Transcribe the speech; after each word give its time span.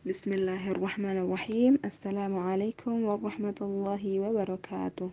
Bismillahirrahmanirrahim. 0.00 1.76
Assalamualaikum 1.84 3.04
warahmatullahi 3.04 4.16
wabarakatuh. 4.16 5.12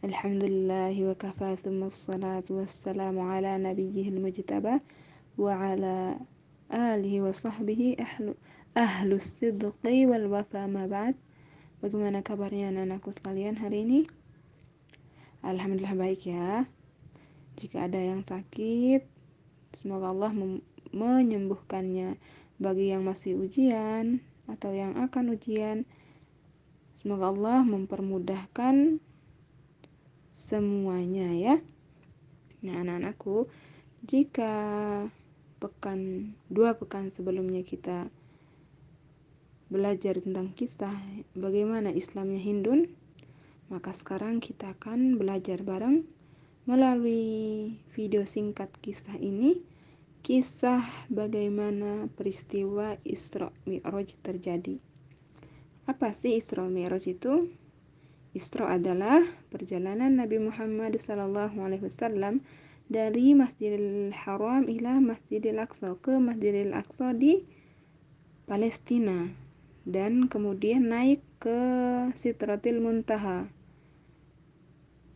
Alhamdulillahi 0.00 1.04
wa 1.04 1.12
kafa 1.12 1.60
thumma 1.60 1.92
salatu 1.92 2.64
wassalamu 2.64 3.28
ala 3.28 3.60
nabiyyihil 3.60 4.24
mujtaba 4.24 4.80
wa 5.36 5.52
ala 5.52 6.16
alihi 6.72 7.20
wa 7.20 7.28
sahbihi 7.28 8.00
ahlu, 8.00 8.32
ahlu 8.72 9.20
sidqi 9.20 10.08
wal 10.08 10.32
wafa 10.32 10.64
ma 10.64 10.88
ba'd. 10.88 11.12
Bagaimana 11.84 12.24
kabarnya 12.24 12.72
anak-anakku 12.72 13.12
sekalian 13.12 13.60
hari 13.60 13.84
ini? 13.84 14.00
Alhamdulillah 15.44 15.92
baik 15.92 16.32
ya. 16.32 16.64
Jika 17.60 17.84
ada 17.84 18.00
yang 18.00 18.24
sakit, 18.24 19.04
semoga 19.76 20.08
Allah 20.08 20.32
menyembuhkannya 20.88 22.16
bagi 22.58 22.94
yang 22.94 23.02
masih 23.02 23.38
ujian 23.38 24.22
atau 24.46 24.70
yang 24.70 24.94
akan 25.00 25.34
ujian. 25.34 25.88
Semoga 26.94 27.34
Allah 27.34 27.60
mempermudahkan 27.66 29.02
semuanya 30.34 31.28
ya. 31.34 31.56
Nah 32.64 32.80
anak-anakku 32.80 33.46
jika 34.04 34.52
pekan 35.62 36.32
dua 36.52 36.76
pekan 36.76 37.08
sebelumnya 37.08 37.64
kita 37.64 38.12
belajar 39.72 40.20
tentang 40.20 40.52
kisah 40.52 40.92
bagaimana 41.32 41.88
Islamnya 41.88 42.36
Hindun 42.36 42.92
maka 43.72 43.96
sekarang 43.96 44.44
kita 44.44 44.76
akan 44.76 45.16
belajar 45.16 45.64
bareng 45.64 46.04
melalui 46.68 47.74
video 47.96 48.28
singkat 48.28 48.68
kisah 48.84 49.16
ini 49.16 49.64
kisah 50.24 50.80
bagaimana 51.12 52.08
peristiwa 52.16 52.96
Isra 53.04 53.52
Mi'raj 53.68 54.16
terjadi. 54.24 54.80
Apa 55.84 56.16
sih 56.16 56.40
Isra 56.40 56.64
Mi'raj 56.64 57.04
itu? 57.12 57.52
Isra 58.32 58.72
adalah 58.72 59.20
perjalanan 59.52 60.16
Nabi 60.16 60.40
Muhammad 60.40 60.96
SAW 60.96 61.52
dari 62.88 63.36
Masjidil 63.36 64.16
Haram 64.16 64.64
ila 64.64 64.96
Masjidil 64.96 65.60
Aqsa 65.60 65.92
ke 66.00 66.16
Masjidil 66.16 66.72
Aqsa 66.72 67.12
di 67.12 67.44
Palestina 68.48 69.28
dan 69.84 70.32
kemudian 70.32 70.88
naik 70.88 71.20
ke 71.36 71.60
Sitratil 72.16 72.80
Muntaha 72.80 73.44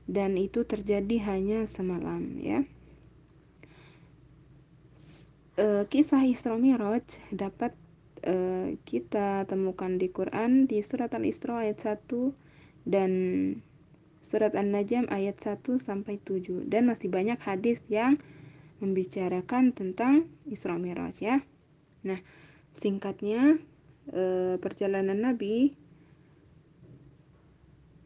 dan 0.04 0.36
itu 0.36 0.68
terjadi 0.68 1.16
hanya 1.32 1.64
semalam 1.64 2.36
ya 2.40 2.64
uh, 5.58 5.84
kisah 5.90 6.22
Isra 6.24 6.54
Miraj 6.54 7.18
dapat 7.34 7.74
uh, 8.24 8.78
kita 8.86 9.44
temukan 9.50 9.98
di 9.98 10.08
Quran 10.08 10.70
di 10.70 10.80
surat 10.80 11.10
Al-Isra 11.12 11.66
ayat 11.66 11.82
1 11.82 12.88
dan 12.88 13.12
surat 14.22 14.54
An-Najm 14.54 15.10
ayat 15.10 15.42
1 15.42 15.66
sampai 15.76 16.22
7 16.22 16.70
dan 16.70 16.86
masih 16.86 17.10
banyak 17.10 17.38
hadis 17.42 17.82
yang 17.90 18.16
membicarakan 18.78 19.74
tentang 19.74 20.30
Isra 20.46 20.78
Miraj 20.78 21.18
ya. 21.18 21.42
Nah, 22.06 22.22
singkatnya 22.70 23.58
uh, 24.14 24.54
perjalanan 24.62 25.18
Nabi 25.18 25.74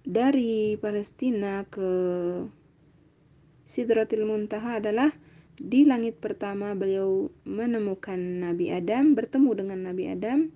dari 0.02 0.74
Palestina 0.80 1.62
ke 1.68 1.90
Sidratil 3.62 4.26
Muntaha 4.26 4.82
adalah 4.82 5.14
di 5.60 5.84
langit 5.84 6.16
pertama 6.16 6.72
beliau 6.72 7.28
menemukan 7.44 8.16
Nabi 8.16 8.72
Adam, 8.72 9.12
bertemu 9.12 9.50
dengan 9.52 9.84
Nabi 9.84 10.08
Adam. 10.08 10.48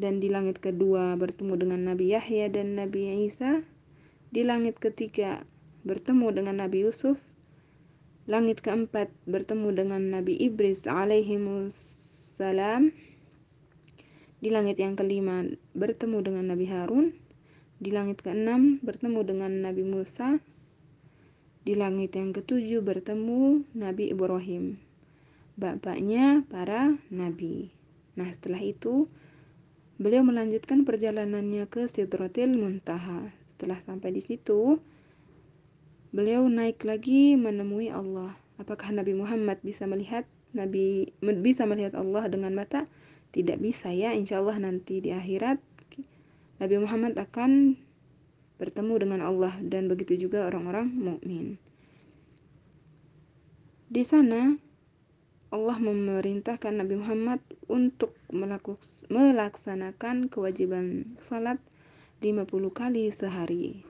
Dan 0.00 0.24
di 0.24 0.32
langit 0.32 0.64
kedua 0.64 1.12
bertemu 1.20 1.60
dengan 1.60 1.92
Nabi 1.92 2.16
Yahya 2.16 2.48
dan 2.48 2.80
Nabi 2.80 3.28
Isa. 3.28 3.60
Di 4.32 4.40
langit 4.40 4.80
ketiga 4.80 5.44
bertemu 5.84 6.32
dengan 6.32 6.64
Nabi 6.64 6.88
Yusuf. 6.88 7.20
Langit 8.24 8.64
keempat 8.64 9.12
bertemu 9.28 9.68
dengan 9.76 10.00
Nabi 10.08 10.32
Ibris 10.40 10.88
alaihimussalam. 10.88 12.96
Di 14.40 14.48
langit 14.48 14.80
yang 14.80 14.96
kelima 14.96 15.44
bertemu 15.76 16.24
dengan 16.24 16.48
Nabi 16.48 16.66
Harun. 16.72 17.12
Di 17.76 17.92
langit 17.92 18.24
keenam 18.24 18.80
bertemu 18.80 19.20
dengan 19.28 19.52
Nabi 19.60 19.84
Musa 19.84 20.40
di 21.70 21.78
langit 21.78 22.18
yang 22.18 22.34
ketujuh 22.34 22.82
bertemu 22.82 23.62
Nabi 23.78 24.10
Ibrahim, 24.10 24.82
bapaknya 25.54 26.42
para 26.50 26.98
nabi. 27.14 27.70
Nah, 28.18 28.26
setelah 28.26 28.58
itu 28.58 29.06
beliau 29.94 30.26
melanjutkan 30.26 30.82
perjalanannya 30.82 31.70
ke 31.70 31.86
Sidratil 31.86 32.58
Muntaha. 32.58 33.30
Setelah 33.54 33.78
sampai 33.86 34.10
di 34.10 34.18
situ, 34.18 34.82
beliau 36.10 36.50
naik 36.50 36.82
lagi 36.82 37.38
menemui 37.38 37.86
Allah. 37.94 38.34
Apakah 38.58 38.90
Nabi 38.90 39.14
Muhammad 39.14 39.62
bisa 39.62 39.86
melihat 39.86 40.26
Nabi 40.50 41.14
bisa 41.22 41.70
melihat 41.70 41.94
Allah 41.94 42.26
dengan 42.26 42.50
mata? 42.50 42.90
Tidak 43.30 43.62
bisa 43.62 43.94
ya, 43.94 44.10
insya 44.10 44.42
Allah 44.42 44.58
nanti 44.58 44.98
di 44.98 45.14
akhirat 45.14 45.62
Nabi 46.58 46.82
Muhammad 46.82 47.14
akan 47.14 47.78
bertemu 48.60 48.94
dengan 49.00 49.20
Allah 49.24 49.56
dan 49.64 49.88
begitu 49.88 50.28
juga 50.28 50.44
orang-orang 50.44 50.92
mukmin. 50.92 51.56
Di 53.88 54.04
sana 54.04 54.60
Allah 55.50 55.82
memerintahkan 55.82 56.78
Nabi 56.78 57.00
Muhammad 57.00 57.42
untuk 57.66 58.14
melaksanakan 59.10 60.30
kewajiban 60.30 61.16
salat 61.18 61.58
50 62.22 62.46
kali 62.70 63.10
sehari. 63.10 63.82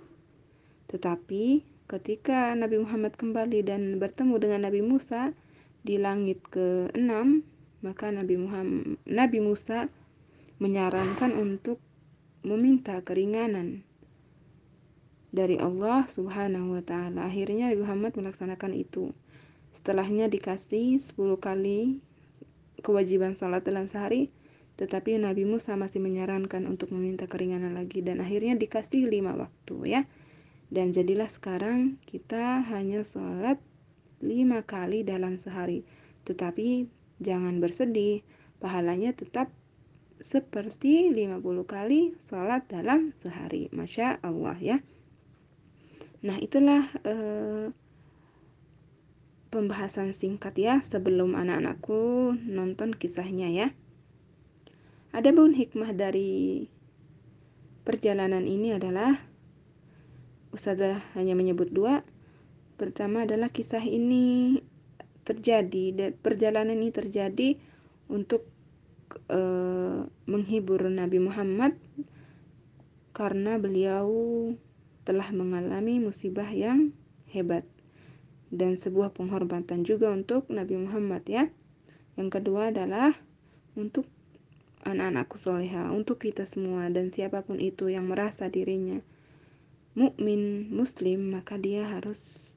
Tetapi 0.88 1.66
ketika 1.90 2.54
Nabi 2.56 2.80
Muhammad 2.80 3.18
kembali 3.18 3.60
dan 3.66 4.00
bertemu 4.00 4.40
dengan 4.40 4.70
Nabi 4.70 4.80
Musa 4.80 5.36
di 5.84 6.00
langit 6.00 6.40
ke-6, 6.48 7.44
maka 7.84 8.06
Nabi 8.08 8.40
Muhammad 8.40 8.96
Nabi 9.04 9.38
Musa 9.42 9.92
menyarankan 10.62 11.36
untuk 11.36 11.76
meminta 12.40 13.04
keringanan 13.04 13.84
dari 15.30 15.58
Allah 15.62 16.06
Subhanahu 16.06 16.78
wa 16.78 16.82
taala. 16.82 17.30
Akhirnya 17.30 17.70
Nabi 17.70 17.86
Muhammad 17.86 18.12
melaksanakan 18.18 18.74
itu. 18.74 19.14
Setelahnya 19.70 20.26
dikasih 20.26 20.98
10 20.98 21.38
kali 21.38 22.02
kewajiban 22.82 23.38
salat 23.38 23.62
dalam 23.62 23.86
sehari, 23.86 24.34
tetapi 24.74 25.20
Nabi 25.22 25.46
Musa 25.46 25.78
masih 25.78 26.02
menyarankan 26.02 26.66
untuk 26.66 26.90
meminta 26.90 27.30
keringanan 27.30 27.78
lagi 27.78 28.02
dan 28.02 28.18
akhirnya 28.18 28.58
dikasih 28.58 29.06
lima 29.06 29.38
waktu 29.38 29.76
ya. 29.86 30.02
Dan 30.70 30.94
jadilah 30.94 31.26
sekarang 31.26 31.98
kita 32.06 32.62
hanya 32.70 33.02
sholat 33.02 33.58
lima 34.22 34.62
kali 34.62 35.02
dalam 35.02 35.38
sehari. 35.38 35.82
Tetapi 36.26 36.86
jangan 37.18 37.58
bersedih, 37.58 38.22
pahalanya 38.62 39.14
tetap 39.14 39.50
seperti 40.20 41.10
50 41.10 41.42
kali 41.64 42.14
sholat 42.22 42.68
dalam 42.70 43.10
sehari. 43.18 43.72
Masya 43.72 44.20
Allah 44.22 44.56
ya. 44.60 44.78
Nah, 46.20 46.36
itulah 46.36 46.92
uh, 47.08 47.72
pembahasan 49.48 50.12
singkat 50.12 50.54
ya 50.60 50.78
sebelum 50.84 51.32
anak-anakku 51.32 52.36
nonton 52.44 52.92
kisahnya 52.92 53.48
ya. 53.48 53.68
Ada 55.10 55.34
pun 55.34 55.56
hikmah 55.56 55.90
dari 55.96 56.68
perjalanan 57.82 58.46
ini 58.46 58.76
adalah 58.76 59.18
Ustazah 60.50 61.02
hanya 61.18 61.34
menyebut 61.34 61.70
dua. 61.70 62.02
Pertama 62.78 63.26
adalah 63.26 63.50
kisah 63.50 63.82
ini 63.82 64.58
terjadi, 65.24 66.14
perjalanan 66.22 66.74
ini 66.74 66.90
terjadi 66.90 67.54
untuk 68.10 68.46
uh, 69.30 70.06
menghibur 70.26 70.86
Nabi 70.90 71.22
Muhammad 71.22 71.78
karena 73.14 73.58
beliau 73.58 74.10
telah 75.10 75.26
mengalami 75.34 75.98
musibah 75.98 76.46
yang 76.46 76.94
hebat 77.26 77.66
dan 78.54 78.78
sebuah 78.78 79.10
penghormatan 79.10 79.82
juga 79.82 80.14
untuk 80.14 80.46
Nabi 80.46 80.78
Muhammad 80.78 81.26
ya. 81.26 81.50
Yang 82.14 82.38
kedua 82.38 82.70
adalah 82.70 83.18
untuk 83.74 84.06
anak-anakku 84.86 85.34
soleha, 85.34 85.90
untuk 85.90 86.22
kita 86.22 86.46
semua 86.46 86.86
dan 86.94 87.10
siapa 87.10 87.42
pun 87.42 87.58
itu 87.58 87.90
yang 87.90 88.06
merasa 88.06 88.46
dirinya 88.46 89.02
mukmin 89.98 90.70
muslim 90.70 91.34
maka 91.34 91.58
dia 91.58 91.90
harus 91.90 92.54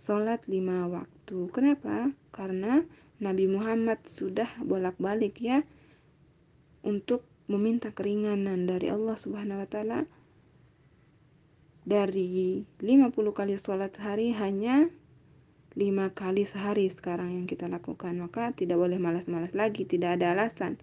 sholat 0.00 0.40
lima 0.48 0.88
waktu. 0.88 1.52
Kenapa? 1.52 2.16
Karena 2.32 2.80
Nabi 3.20 3.52
Muhammad 3.52 4.00
sudah 4.08 4.48
bolak-balik 4.64 5.36
ya 5.44 5.60
untuk 6.80 7.28
meminta 7.48 7.92
keringanan 7.92 8.64
dari 8.64 8.88
Allah 8.88 9.16
Subhanahu 9.20 9.62
wa 9.64 9.68
taala 9.68 10.00
dari 11.86 12.66
50 12.82 13.14
kali 13.30 13.54
sholat 13.56 13.94
sehari 13.94 14.34
hanya 14.34 14.90
lima 15.78 16.10
kali 16.10 16.42
sehari 16.42 16.90
sekarang 16.90 17.38
yang 17.38 17.46
kita 17.46 17.70
lakukan 17.70 18.18
maka 18.18 18.50
tidak 18.52 18.76
boleh 18.76 18.98
malas-malas 18.98 19.54
lagi 19.54 19.86
tidak 19.86 20.18
ada 20.18 20.34
alasan 20.34 20.76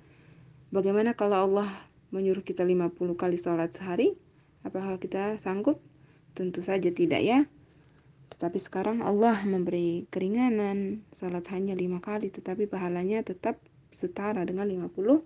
Bagaimana 0.74 1.14
kalau 1.14 1.46
Allah 1.46 1.70
menyuruh 2.10 2.42
kita 2.42 2.66
50 2.66 2.98
kali 3.14 3.38
sholat 3.38 3.78
sehari? 3.78 4.18
Apakah 4.66 4.98
kita 4.98 5.38
sanggup? 5.38 5.78
Tentu 6.34 6.66
saja 6.66 6.90
tidak 6.90 7.22
ya. 7.22 7.46
Tetapi 8.34 8.58
sekarang 8.58 9.06
Allah 9.06 9.38
memberi 9.46 10.10
keringanan 10.10 11.06
sholat 11.14 11.46
hanya 11.54 11.78
lima 11.78 12.02
kali 12.02 12.34
tetapi 12.34 12.66
pahalanya 12.66 13.22
tetap 13.22 13.62
setara 13.94 14.42
dengan 14.50 14.66
50 14.66 15.22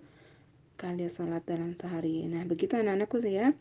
kali 0.76 1.08
sholat 1.08 1.48
dalam 1.48 1.72
sehari. 1.80 2.28
Nah 2.28 2.44
begitu 2.44 2.76
anak-anakku 2.76 3.24
ya 3.24 3.56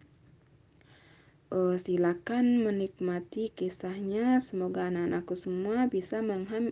uh, 1.52 1.76
silakan 1.80 2.64
menikmati 2.64 3.52
kisahnya. 3.52 4.40
Semoga 4.44 4.92
anak-anakku 4.92 5.36
semua 5.36 5.88
bisa 5.88 6.20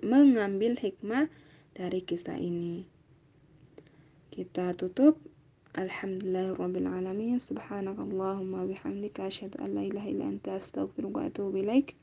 mengambil 0.04 0.76
hikmah 0.76 1.32
dari 1.76 2.04
kisah 2.04 2.40
ini. 2.40 2.88
Kita 4.32 4.76
tutup. 4.76 5.20
Alhamdulillahirrabbilalamin. 5.76 7.40
Subhanakallahumma 7.40 8.64
bihamdika. 8.68 9.28
Asyadu 9.28 9.60
an 9.60 9.76
la 9.76 9.84
ilaha 9.84 10.08
illa 10.08 10.26
anta 10.28 10.56
astaghfiruka 10.56 11.20
wa 11.20 11.28
atubu 11.28 11.60
ilaik. 11.60 11.96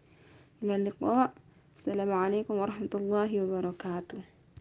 Ila 0.60 0.76
liqa. 0.76 1.32
Assalamualaikum 1.72 2.60
warahmatullahi 2.60 3.40
wabarakatuh. 3.40 4.31